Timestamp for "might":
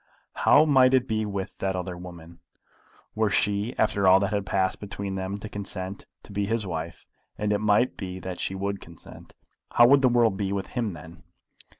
0.65-0.95, 7.61-7.97